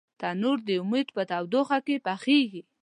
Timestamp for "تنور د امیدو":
0.19-1.11